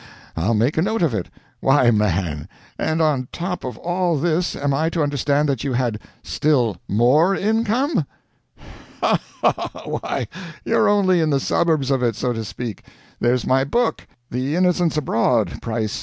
I'll 0.35 0.55
make 0.55 0.79
a 0.79 0.81
note 0.81 1.03
of 1.03 1.13
it. 1.13 1.29
Why 1.59 1.91
man! 1.91 2.49
and 2.79 3.03
on 3.03 3.27
top 3.31 3.63
of 3.63 3.77
all 3.77 4.17
this 4.17 4.55
am 4.55 4.73
I 4.73 4.89
to 4.89 5.03
understand 5.03 5.47
that 5.47 5.63
you 5.63 5.73
had 5.73 5.99
still 6.23 6.77
more 6.87 7.35
income?" 7.35 8.07
"Ha! 9.01 9.19
ha! 9.41 9.51
ha! 9.55 9.81
Why, 9.85 10.27
you're 10.65 10.89
only 10.89 11.19
in 11.19 11.29
the 11.29 11.39
suburbs 11.39 11.91
of 11.91 12.01
it, 12.01 12.15
so 12.15 12.33
to 12.33 12.43
speak. 12.43 12.81
There's 13.19 13.45
my 13.45 13.63
book, 13.63 14.07
The 14.31 14.55
Innocents 14.55 14.97
Abroad 14.97 15.61
price 15.61 15.97
$3. 15.97 15.99